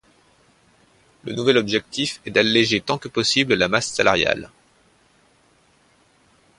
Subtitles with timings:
[1.25, 4.49] Le nouvel objectif est d’alléger tant que possible la masse salariale.